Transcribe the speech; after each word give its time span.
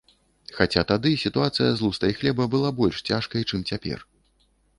Хаця 0.59 0.83
тады 0.91 1.11
сітуацыя 1.23 1.67
з 1.73 1.79
лустай 1.89 2.15
хлеба 2.23 2.43
была 2.57 2.69
больш 2.81 2.95
цяжкай, 3.11 3.41
чым 3.53 3.59
цяпер. 3.73 3.99